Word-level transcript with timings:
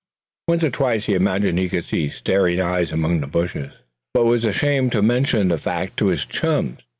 One 0.47 0.65
or 0.65 0.71
twice 0.71 1.05
he 1.05 1.13
imagined 1.13 1.59
he 1.59 1.69
could 1.69 1.85
see 1.85 2.09
staring 2.09 2.59
eyes 2.59 2.91
among 2.91 3.21
the 3.21 3.27
bushes, 3.27 3.71
but 4.15 4.25
was 4.25 4.45
ashamed 4.45 4.93
to 4.93 5.03
mention 5.03 5.49
the 5.49 5.59
fact 5.59 5.97
to 5.97 6.07
his 6.07 6.25
chums. 6.25 6.79